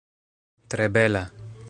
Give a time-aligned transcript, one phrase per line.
[0.67, 1.23] Tre bela!